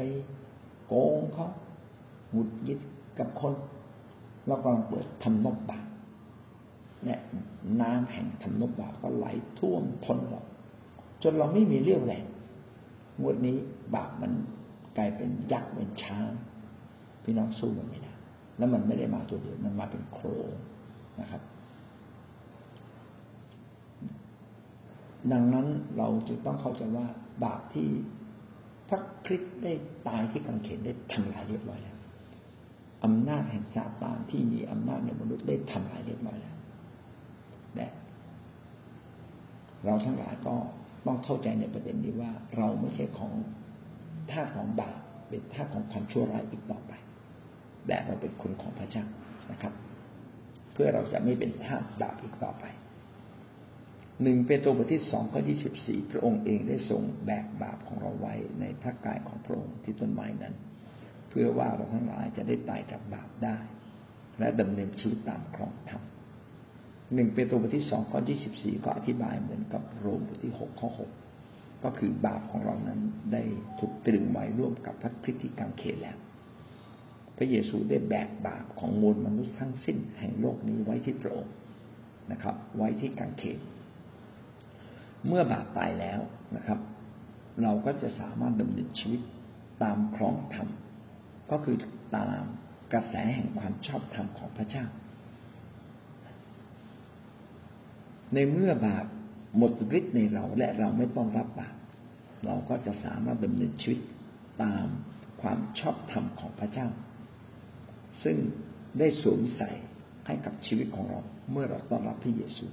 [0.86, 1.48] โกงเขา
[2.30, 2.80] หงุดหงิด
[3.18, 3.52] กับคน
[4.46, 5.86] เรากำลังเปิดทำนบบาป
[7.04, 7.20] เนี่ย
[7.80, 9.26] น้ำแห่งทำนบบาปก็ไหล
[9.58, 10.42] ท่วมทนเรา
[11.22, 12.24] จนเราไม่มีเรี่ยวแรง
[13.20, 13.56] งวดนี้
[13.94, 14.32] บาปมัน
[14.96, 16.30] กลายเป็นยักษ์เป็นช้าง
[17.22, 18.12] พี่น้องสู้มันไม่ได้
[18.58, 20.50] แล้วมันไม่ได้มาตัวเดียวมันมาเป็นโครง
[21.20, 21.42] นะครับ
[25.32, 25.66] ดังนั้น
[25.96, 27.06] เราจึงต้องเข้าใจว่า
[27.44, 27.88] บาปที่
[28.92, 29.72] ระคริสต์ได้
[30.08, 31.96] ตายที่กังเขนได้ทำลายเรียบร้อยแล้ว
[33.04, 36.56] อำนาจแห่งซาตานที่มีอำนาจในมนุษย์ได้ทำลายเรียบร้อยแล้ว
[37.74, 37.86] แต่
[39.84, 40.54] เราทั้งหลายก็
[41.06, 43.32] ต้องเข้าใจในประเด็นนี้ว่า เราไม่ใช่ของ
[44.30, 46.92] ท่าของบาปเป็นท่าของความชั่วร้ายอีกต่อไป
[47.86, 49.04] แต่เราเป็นคนของพระเจ้า
[49.50, 49.72] นะครับ
[50.72, 52.64] เพื่อเราจะไม่เป็นท่าบาปอีกต่อไป
[54.22, 60.54] หนึ่งเปโตรบทที่สองข้อยี่สิบสี่พระองค์เองได้ทรงแบกบาปของเราไว้ในพระกายของพระองค์ที่ต้นไม้นั้น
[61.28, 63.58] เพื่อว่าเราทั้งหลายจะได้ตายจากบาปได้
[64.38, 66.02] และดำเนินชีวิตตามครองธรรม
[67.14, 71.10] หนึ่งเปโตรบทที่สองข้อยี่สิบสี่ก็อธิบายเหมือนกับโรมบทที่หกข้อหก
[71.84, 73.00] ก็คือบาปของเรานั้น
[73.32, 73.42] ได้
[73.78, 76.16] ถูกตรึงไว้ร่วมกับพระคริสต์ที่กังเขนแล้ว
[77.36, 81.54] พระเยซูได้แบกบาปของมวลมนุษย์ทั้งสิ้นแห่งโลกนี้ไว้ที่พระองค์
[82.32, 83.58] นะครับ ไว้ที่กังเขน
[85.26, 86.20] เมื่อบาปตายแล้ว
[86.56, 86.78] นะครับ
[87.62, 89.20] เราก็จะสามารถดำเนินชีวิต
[89.82, 90.68] ตามครองธรรม
[91.50, 91.76] ก็คือ
[92.16, 92.42] ตาม
[92.92, 94.84] กระแสแห่งความชอบธรรมของพระเจ้า
[98.34, 99.04] ในเมื่อบาป
[99.56, 101.76] หมดฤทธิ์ในเราและเราไม่ต้องรับบาป
[102.46, 104.00] เราก็จะสามารถดำเนินชีวิต
[104.62, 104.86] ตาม
[105.42, 106.88] ความชอบธรรมของพระเจ้า
[108.24, 108.36] ซึ่ง
[108.98, 109.70] ได้สวมใส่
[110.26, 112.66] ให้กับชีวิตของเราเมื่อเราต้อนรับพระเยซู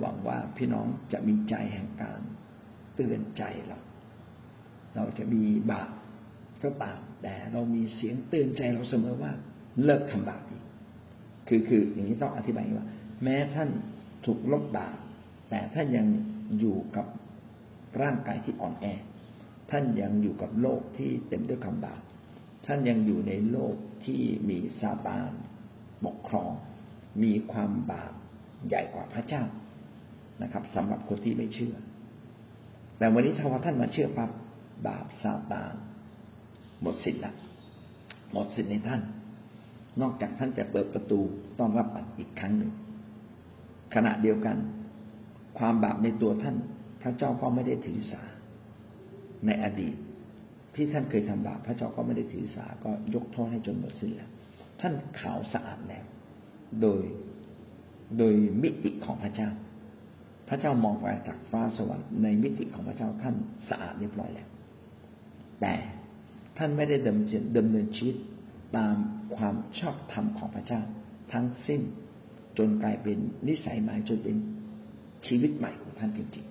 [0.00, 2.20] หวังว่าพี่น้องจะมีใจแห่งการ
[2.94, 3.78] เตือนใจเรา
[4.96, 5.42] เราจะมี
[5.72, 5.90] บาป
[6.62, 9.32] ก็ตามแต่เรามีเสียงเตือนใจเราเสมอว่า
[9.84, 10.64] เลิกทำบาปอีก
[11.48, 12.88] คือคืออย่างนี้ต้องอธิบายว่า
[13.22, 13.68] แม้ท่าน
[14.24, 14.96] ถูกลบบาป
[15.50, 16.06] แต่ท่านยัง
[16.58, 17.06] อยู่กับ
[18.02, 18.86] ร่างกายที่อ่อนแอ
[19.70, 22.00] ท่านยังอยู่กับโลกที่เต็มด้วยคำบาป
[22.66, 25.30] ท่านยังอยู่ในโลกที่มีซาตาน
[26.04, 26.52] ปกครอง
[27.22, 28.12] มีความบาป
[28.68, 29.42] ใหญ่กว่าพระเจ้า
[30.42, 31.74] นะครับสำหรับคนที่ไม่เชื่อ
[32.98, 34.30] แต่วันนี้ถ้าว่าท่านมาเชื่อปั๊บ
[34.86, 35.74] บาปซาตาน
[36.82, 37.34] หมดสิทธิ์ละ
[38.32, 39.00] หมดสิทธิ์ในท่าน
[40.00, 41.20] นอกจากท่านจะเปิดประตู
[41.58, 42.72] ต้อนรับมันอีกครั้งหนึ่ง
[43.94, 44.56] ขณะเดียวกัน
[45.58, 46.56] ความบาปในตัวท่าน
[47.02, 48.22] พระเจ้าก็ไม่ได้ถือสา
[49.46, 49.94] ในอดีต
[50.74, 54.30] ที่ท่านเคยทำบาปพระเจ้าก็ไม่ได้ถือสา ก็ยกโทษให้จนหมดสิ้นแล้ว
[54.80, 56.04] ท่านขาวสะอาดแล้ว
[56.82, 57.02] โดย
[58.18, 59.50] โดยมิติของพระเจ้า
[60.52, 63.36] ระเจ้ามองไปจากฟ้าสวรรค์ในมิติของพระเจ้าท่าน
[63.68, 64.48] สะอาดเรียบร้อยแล้ว
[65.60, 65.74] แต่
[66.58, 68.16] ท่านไม่ได้ดำเนินดำเนินชีวิต
[68.76, 68.96] ตาม
[69.36, 70.80] ความชอบธรรมของพระเจ้า
[71.32, 71.80] ทั้งสิ้น
[72.58, 74.36] จนกลายเป็นนิสัยใหม่จนเป็น
[75.26, 76.46] ชีวิตใหม่ของท่านจริง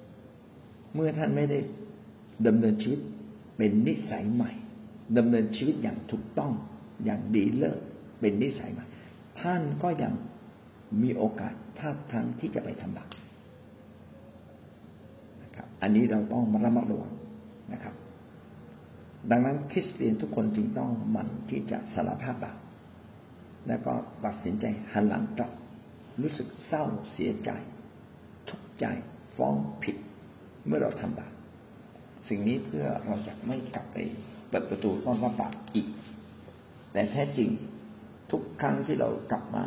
[0.00, 1.58] ๆ เมื่อท่านไม่ได้
[2.46, 3.00] ดำเนินชีวิต
[3.56, 4.52] เป็นนิสัยใหม่
[5.18, 6.52] ดำเนินชีวิตอย่างถูกต้อง
[7.04, 7.80] อย่างดีเลิศ
[8.20, 8.84] เป็นนิสัยใหม่
[9.40, 10.12] ท่านก็ยัง
[11.02, 13.08] มีโอกาสพลาดทั้งที่จะไปทำบาป
[15.42, 17.12] นะครับ อันนี้เราต้องมาระมัดระวัง
[17.72, 17.94] นะครับ
[19.30, 22.58] ดังนั้นคริสเตียนทุกคนจึงต้องหมั่นที่จะสารภาพบาป
[23.66, 23.92] แล้วก็
[24.24, 25.52] ตัดสินใจหันหลังกลับ
[26.22, 27.50] รู้สึกเศร้าเสียใจ
[28.48, 28.84] ทุกข์ใจ
[29.36, 29.96] ฟ้องผิด
[30.66, 31.32] เมื่อเราทำบาป
[32.28, 33.98] สิ่งนี้เพื่อเราจะไม่กลับไป
[34.48, 35.88] เปิดประตูต้อนรับบาปอีก
[36.92, 37.48] แต่แท้จริง
[38.30, 39.64] ทุกครั้งที่เรากลับมา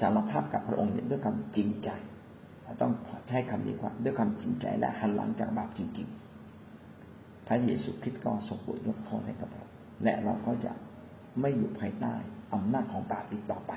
[0.00, 1.90] สารภาพกับพระองค์ด้วยความจริงใจ
[2.82, 2.92] ต้อง
[3.28, 6.08] ใช้คำนี้ว่าด้วยความจริงใจและหันหลังจากบาปจริง
[6.76, 9.64] ๆ พระเยซูคริสต์ก็ทรงโปรดยกโทษให้กับเรา
[10.04, 10.72] และเราก็จะ
[11.40, 12.14] ไม่อยู่ภายใต้
[12.54, 13.72] อำนาจของบาปอีกต่อไป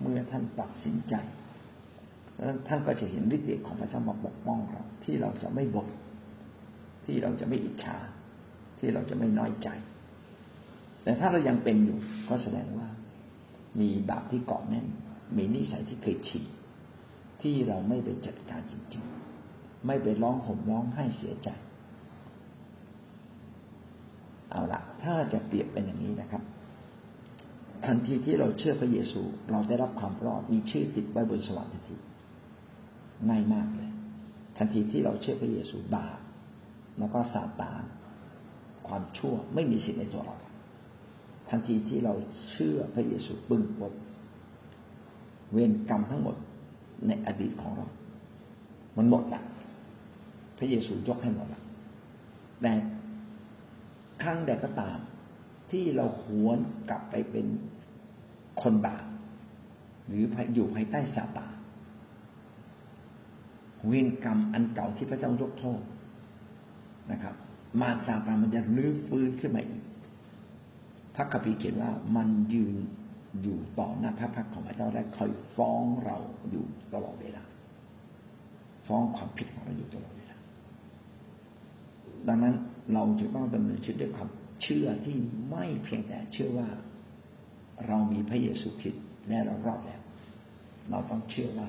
[0.00, 1.14] เมื่อท่านตัดสินใจ
[2.36, 5.88] แล้วท่านก็จะเห็นฤทธิ์เดชของพระเจ้ามาปกป้องเรา ที่เราจะไม่บ่น
[7.04, 7.96] ที่เราจะไม่อิจฉา
[8.78, 9.68] ที่เราจะไม่น้อยใจ
[11.02, 12.88] แต่ถ้าเรายังเป็นอยู่ก็แสดงว่า
[13.80, 14.86] มีบาปที่เกาะแน่น
[15.36, 16.44] มีนิสัยที่เคยชิน
[17.42, 21.48] ที่เราไม่ไปจัดการจริงๆ ไม่ไปร้องห่มร้องไห้เสียใจ
[24.50, 26.42] เอาละถ้าจะเปรียบเป็นอย่างนี้นะครับ
[27.86, 31.96] ทันทีที่เราเชื่อพระเยซู เราได้รับความรอดมีชื่อติดไว้บนสวรรค์ทันที
[33.28, 33.90] ง่ายมากเลย
[34.56, 36.18] ทันทีที่เราเชื่อพระเยซูบาป
[36.98, 37.82] แล้วก็ซาตาน
[38.88, 40.36] ความชั่วไม่มีสิทธิ์ในตัวเรา
[41.48, 42.14] ทันทีที่เรา
[42.50, 43.92] เชื่อพระเยซูปึ้งปบ
[45.52, 46.36] เวรกรรมทั้งหมด
[47.06, 47.88] ในอดีตของเรา
[48.96, 49.42] มันหมดละ
[50.58, 51.62] พระเยซูยกให้หมดละ
[52.62, 52.72] แต่
[54.22, 54.98] ครั้งใดก็ตาม
[55.70, 56.58] ที่เราหวน
[56.90, 57.46] กลับไปเป็น
[58.62, 59.04] คนบาป
[60.06, 61.52] หรืออยู่ภายใต้ซาตาน
[63.86, 65.80] เวรกรรมอันเก่าที่พระเจ้ายกโทษ
[67.12, 67.34] นะครับ
[67.80, 69.82] มารซาตานมันจะลื้อฟื้นขึ้นมาอีก
[71.14, 72.76] พระคัมภีร์เขียนว่ามันยืน
[73.40, 76.18] อยู่ต่อหน้าพระพักของพระเจ้าและคอยฟ้องเรา
[76.50, 76.64] อยู่
[76.94, 77.42] ตลอดเวลา
[78.86, 80.36] ฟ้องความผิดของเราอยู่ตลอดเวลา
[82.28, 82.54] ดังนั้น
[82.94, 84.30] เราจะต้องดำเนินชีวิตด้วยความ
[84.62, 85.16] เชื่อที่
[85.50, 86.68] ไม่เพียงแต่เชื่อว่า
[87.86, 90.00] เรามีพระเยซูคริสต์และเรารอดแล้ว
[90.90, 91.68] เราต้องเชื่อว่า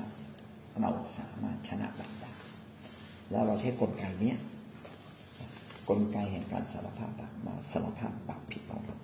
[0.82, 2.32] เราสามารถชนะบาปได้
[3.32, 4.38] แล้วเราใช้กลไกเนี้ย
[5.90, 8.98] กลไกแห่งการสารภาพบาปมาสารภาพบาปผิดของเรา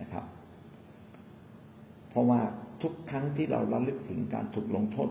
[0.00, 0.24] นะครับ
[2.10, 2.40] เพราะว่า
[2.82, 5.10] ทุกครั้งที่เราระลึกถึงการถูกลงโทษ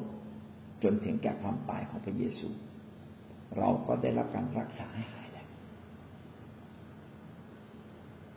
[0.84, 2.48] จนถึงแก่ความตายของพระเยซู
[3.58, 5.48] เราก็ได้รับการรักษาให้หายแล้ว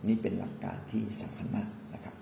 [0.09, 2.15] นี่เป็นหลักการที่สำคัญมากนะครับ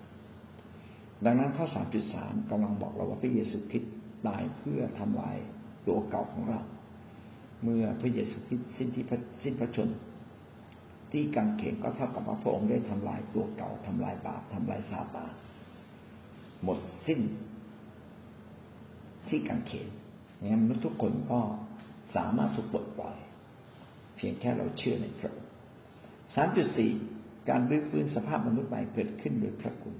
[1.25, 3.93] ดังนั้นข้อสามจุดสามกำลังบอกเราว่าพระเยซูคริสต์
[4.27, 5.37] ตายเพื่อทำลาย
[5.87, 6.61] ตัวเก่าของเรา
[7.63, 9.05] เมื่อพระเยซูคริสต์สิ้นที่
[9.43, 9.89] สิ้นพระชน
[11.11, 15.31] ที่กังเขนก็เท่ากับว่าพระองค์ได้ทำลายตัวเก่าทำลายบาปทำลายซาตาน
[16.63, 17.21] หมดสิ้น
[19.27, 19.87] ที่กังเขน
[20.47, 21.39] งั้นมนุษย์ทุกคนก็
[22.15, 23.15] สามารถถูกปลดปล่อย
[24.15, 25.51] เพียงแค่เราเชื่อในพระองค์
[26.35, 26.91] สามจุดสี่
[27.49, 29.95] การรื้อฟื้นสภาพมนุษย์ใหม่เกิดขึ้นโดยพระคุณ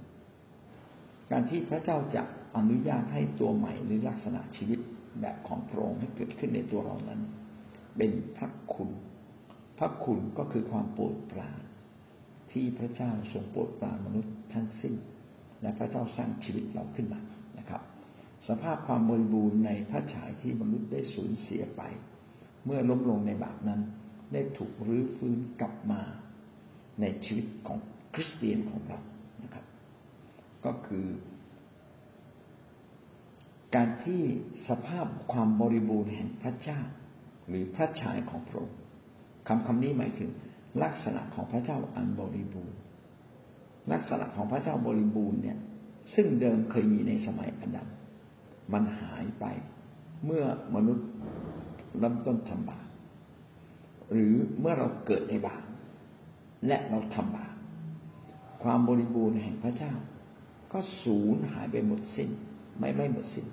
[1.32, 2.22] การที่พระเจ้าจะ
[2.58, 4.80] อนุญาตให้ตัวใหม่หรือลักษณะชีวิต
[5.22, 7.22] แบบของพระองค์ให้เกิดขึ้นในตัวเรานั้น
[7.98, 8.90] เป็นพระคุณ
[9.80, 11.62] พระคุณก็คือความโปรดปราน
[12.52, 14.94] ที่พระเจ้าทรงโปรดปรานมนุษย์ทั้งสิ้น
[15.62, 17.22] และพระเจ้าสร้างชีวิตเราขึ้นมา
[17.60, 17.82] นะครับ
[18.48, 21.82] สภาพความบริบูรณ์ในพระฉายที่มนุษย์ได้สูญเสียไป
[22.66, 23.82] เมื่อล้มลงในบาปนั้น
[24.34, 26.02] ได้ถูกรื้อฟื้นกลับมา
[27.02, 27.80] ในชีวิตของ
[28.14, 29.00] คริสเตียนของเรา
[29.44, 29.66] นะครับ
[30.66, 31.06] ก็คือ
[33.76, 34.22] การที่
[34.70, 36.82] สภาพความบริบูรณ์แห่งพระเจ้า
[37.48, 38.80] หรือพระฉายของพระองค์
[39.48, 40.30] คำคำนี้หมายถึง
[40.84, 42.80] ลักษณะของพระเจ้าอันบริบูรณ์
[43.92, 45.58] ลักษณะของพระเจ้าบริบูรณ์เนี่ย
[46.16, 47.88] ซึ่งเดิมเคยมีในสมัยอดัม
[48.74, 49.46] มันหายไป
[50.26, 51.08] เมื่อมนุษย์
[52.00, 52.86] เริ่มต้นทำบาป
[54.12, 55.64] หรือเมื่อเราเกิดในบาป
[56.68, 57.54] และเราทำบาป
[58.64, 59.94] ความบริบูรณ์แห่งพระเจ้า
[60.74, 62.30] ก็สูญหายไปหมดสิ้น
[62.80, 63.46] ไม่ไม่หมดสิ้น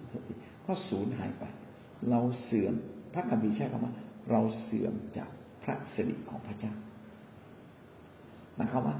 [0.67, 1.45] ก็สูญหายไป
[2.11, 2.75] เราเสื่อม
[3.13, 3.95] พระคัมภีร์ใช้คำว่า
[4.31, 5.31] เราเสื่อมจาก
[5.63, 6.73] พระสิริของพระเจ้า
[8.57, 8.97] หมายความว่า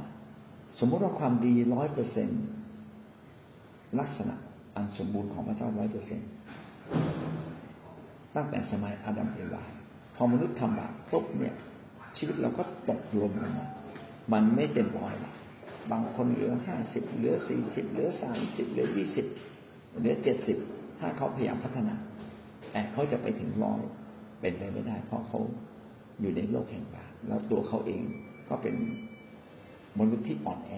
[0.79, 2.29] สมมติว่าความดีร้อยเปอร์เซ็น
[3.99, 4.35] ลักษณะ
[4.77, 6.21] อันสมบูรณ์ของพระเจ้าร้อยเปอร์เซ็น
[8.35, 9.63] ตั้งแต่สมัยอาดัมเอวา
[10.17, 11.55] พอมนุษย์ทำบาปปุ๊บเนี่ย
[12.17, 13.53] ชีวิตเราก็ตกลงลง
[14.33, 15.33] มันไม่เต็มร้อยละ
[15.91, 19.27] บางคนเหลือห้าสิบเหลือสี่สิบเหลือสามสิบเหลือยี่สิบ
[19.99, 20.59] เหลือเจ็ดสิบ
[20.99, 21.95] ถ้าเขาพยายามพัฒนา
[22.71, 23.81] แต่เขาจะไปถึงร้อย
[24.41, 25.41] เป็นไปไม่ได้ เพราะเขา
[26.21, 28.03] อยู่ในโลกแห่งบาปแล้วตัวเขาเอง
[28.49, 28.75] ก็เป็น
[29.99, 30.73] มนุษย์ที่อ่อนแอ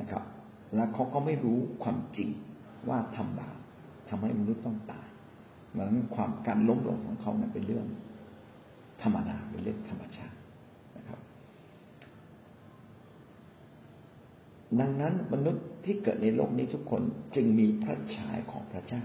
[0.00, 0.22] นะครับ
[0.74, 2.30] แล้วเขาก็ไม่รู้ความจริง
[2.88, 3.56] ว่าทำบาป
[4.08, 5.08] ทำให้มนุษย์ต้องตาย
[5.70, 7.86] เหมือนความการล้มลงของเขาเนี่ยเป็นเรื่อง
[9.02, 10.36] ธรรมดาเป็นเรื่องธรรมชาติ
[10.96, 11.20] นะครับ
[14.80, 17.02] ดังนั้นมนุษย์ที่เกิดในโลกนี้ทุกคน
[17.34, 19.02] จึงมีพระฉายของพระเจ้า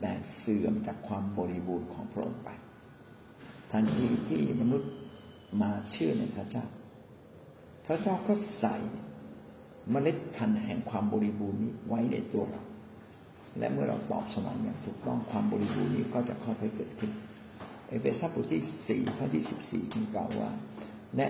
[0.00, 2.48] แต่เสื่อมจากความบริบูรณ์ของพระองค์ไป
[3.70, 4.90] ทันทีที่มนุษย์
[5.62, 6.64] มาเชื่อในพระเจ้า
[7.86, 8.76] พระเจ้าก็ใส่
[9.90, 12.62] เมล็ดพันธุ์แห่งความบริบูรณ์นี้ไว้ในตัวเรา
[13.58, 17.10] และเมื่อเราตอบสนองอย่างถูกต้องความบริบูรณ์นี้ก็จะค่อยๆเกิดขึ้น
[17.88, 20.50] เอเฟซัสบทที่สี่ข้อที่สิบสี่จึงกล่าวว่า
[21.16, 21.26] และ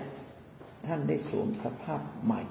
[0.85, 2.41] ท่านได้สวมสภาพใหม่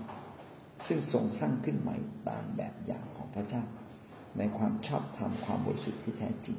[0.87, 1.97] ซึ่งทรงสร้างขึ้นใหม่
[2.29, 3.63] ตามแบบอย่างของพระเจ้า
[4.39, 6.59] ในความชอบธรรมความบริสุทธิ์ที่แท้จริง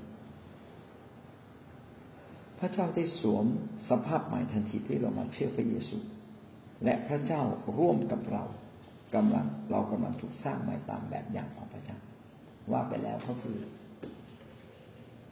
[2.59, 3.45] พระเจ้าได้สวม
[3.89, 5.97] สภาพใหม่ทันทีที่เรามาเชื่อพระเยซู
[6.83, 7.41] และพระเจ้า
[7.77, 8.43] ร่วมกับเรา
[9.15, 11.97] กำลังเรากำลังถูกสร้างใหม่ตามแบบอย่างของพระเจ้า
[12.71, 13.57] ว่าไปแล้วก็คือ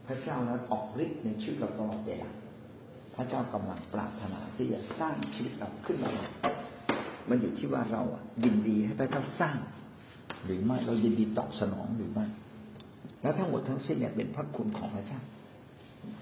[0.07, 2.29] พระเจ้านั้นออกฤทธิ์ในชีวิตเราตลอดเวลา
[3.15, 6.11] พระเจ้ากำลังปรารถนาที่จะสร้างชีวิตเราขึ้นมา
[7.29, 8.01] มันอยู่ที่ว่าเรา
[8.43, 9.57] ยินดีให้พระเจ้าสร้าง
[10.45, 12.25] หรือไม่เรายินดีตอบสนองหรือไม่
[13.21, 15.21] แล้วทั้งหมดทั้งสิ้นเนี่ยเป็นพระคุณของพระเจ้า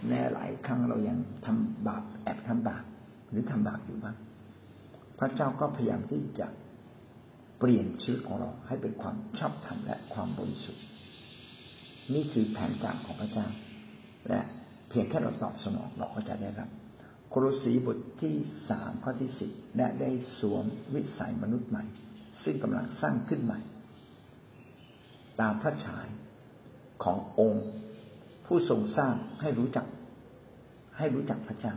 [0.08, 2.84] แน่หลายครั้งเรายังทำบาปแอบทำบาป
[3.30, 4.16] หรือทำบาปอยู่บ้าง
[5.22, 6.48] พระเจ้าก็พยายามที่จะ
[7.60, 10.84] เปลี่ยนชีวิตของเราให้เป็นความชอบธรรมและความบริสุทธิ์
[12.14, 13.48] นี่คือแผนการของพระเจ้า
[14.30, 14.42] และ
[14.90, 16.70] เพียงแค่เราตอบสนองเราก็จะได้รับ
[17.30, 18.34] โครสีบทที่
[18.70, 21.84] สามข้อที่สิบและได้สวมวิสัยมนุษย์ใหม่
[22.44, 23.60] ซึ่งกำลังสร้างขึ้นใหม่
[25.42, 26.08] ตามพระฉาย
[27.04, 27.66] ขององค์
[28.46, 29.86] ผู้ทรงสร้างให้รู้จัก
[30.98, 31.76] ให้รู้จักพระเจ้า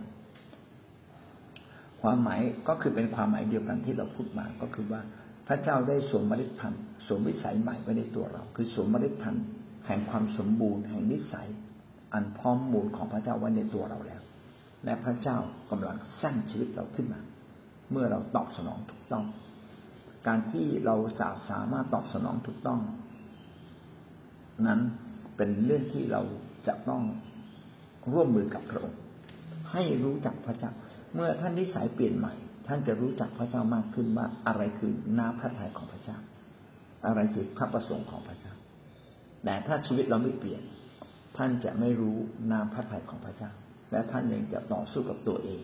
[2.05, 5.01] ความหมายก็คือเป็นความหมายเดียวกันที่เราพูดมาก็คือว่า
[5.49, 9.45] พระเจ้าได้สวมมล็ดพันธ์สวมวิสัยใหม่ไว้ในตัวเรา คือสวมมล็ดพันธ์
[9.87, 11.49] แห่งความสมบูรณ์แห่งนิสัย
[12.13, 14.23] อันพร้อมมูลของพระเจ้าไว้ในตัวเราแล้ว
[14.85, 15.37] และพระเจ้า
[15.71, 17.21] กำลังสร้างชีวิตเราขึ้นมา
[17.91, 19.25] เมื่อเราตอบสนองถูกต้อง
[20.27, 22.81] การที่เราจะสามารถตอบสนองถูกต้อง
[24.67, 24.81] นั้น
[25.37, 26.23] เป็นเรื่องที่เรา
[26.67, 27.03] จะต้อง
[28.13, 29.01] ร่วมมือกับพระองค์
[29.73, 30.73] ให้รู้จักพระเจ้า
[31.15, 32.35] เมื่อท่านนิสัยเปลี่ยนใหม่
[32.67, 36.19] ท่านจะรู้จักพระเจ้ามากขึ้นว่าอะไรคือน้าพระทัยของพระเจ้า
[37.07, 38.55] อะไรคือพระประสงค์ของพระเจ้า
[39.45, 40.63] แต่ถ้าชีวิตเราไม่เปลี่ยน
[41.37, 42.17] ท่านจะไม่รู้
[42.53, 43.51] นามพระทัยของพระเจ้า
[43.91, 45.61] และท่านยังจะต่อสู้กับตัวเอง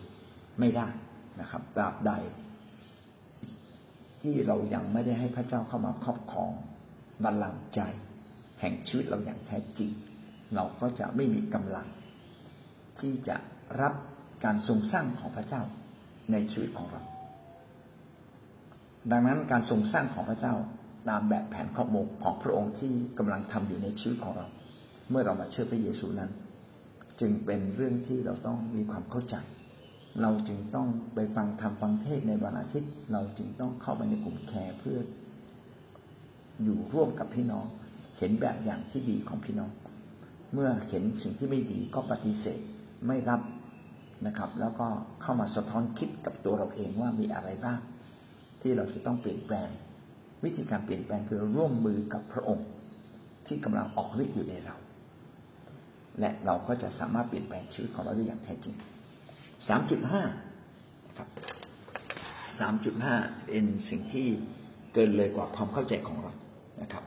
[0.60, 0.88] ไม่ได้
[1.40, 2.12] นะครับตราบใด
[4.22, 6.52] ที่เรายังไม่ได้ให้พระเจ้าเข้ามาครอบครอง
[7.24, 7.80] บัลลังก์ใจ
[8.60, 9.90] แห่งชีวิตเราอย่างแท้จริง
[10.54, 11.86] เราก็จะไม่มีกำลัง
[13.00, 13.36] ที่จะ
[13.80, 13.94] รับ
[14.44, 15.62] การทรงสร้างของพระเจ้า
[16.33, 17.03] ในชีวิตของเรา
[19.11, 20.55] ดังนั้นการทรงสร้างของพระเจ้า
[21.09, 24.46] ตามแบบแผนข้อมูลของพระองค์ที่กำลังทำอยู่ในชีวิตของเรา
[25.11, 26.31] เมื่อเรามาเชื่อพระเยซูนั้น
[27.20, 29.37] จึงเป็นเรื่องที่เราต้องมีความเข้าใจ
[30.22, 34.98] เราจึงต้องไปฟังทำฟังเทศในวันอาทิตย์ เราจึงต้องเข้าไปในกลุ่มแคร์เพื่อ
[36.62, 37.64] อยู่ร่วมกับพี่น้อง
[38.18, 39.70] เห็นแบบอย่างที่ดีของพี่น้อง
[40.55, 42.61] เมื่อเห็นสิ่งที่ไม่ดีก็ปฏิเสธ
[43.07, 43.40] ไม่รับ
[44.26, 44.87] นะครับ แล้วก็
[45.22, 47.78] เข้ามาสะท้อนคิดกับตัวเราเองว่ามีอะไรบ้าง
[48.61, 49.68] ที่เราจะต้องเปลี่ยนแปลง
[50.44, 52.66] วิธีการเปลี่ยนแปลงคือร่วมมือกับพระองค์
[53.46, 54.76] ที่กำลังออกฤทธิ์อยู่ในเรา
[56.20, 58.74] และเราก็จะสามารถเปลี่ยนแปลงชีวิตของเราได้อย่างแท้จริง
[59.68, 60.22] สามจุดห้า
[61.18, 61.28] ครับ
[62.61, 63.14] สามจุดห้า
[63.46, 64.26] เป็นสิ่งที่
[64.94, 66.33] เกินเลยกว่าความเข้าใจของเรา
[66.83, 67.04] นะครับ